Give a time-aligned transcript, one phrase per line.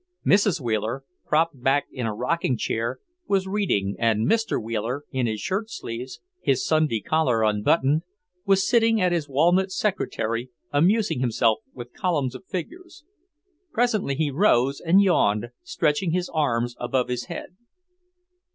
[0.25, 0.59] Mrs.
[0.59, 4.59] Wheeler, propped back in a rocking chair, was reading, and Mr.
[4.59, 8.01] Wheeler, in his shirt sleeves, his Sunday collar unbuttoned,
[8.43, 13.05] was sitting at his walnut secretary, amusing himself with columns of figures.
[13.71, 17.55] Presently he rose and yawned, stretching his arms above his head.